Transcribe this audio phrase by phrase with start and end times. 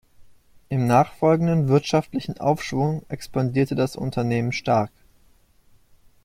[0.69, 4.89] Im nachfolgenden wirtschaftlichen Aufschwung expandierte das Unternehmen stark.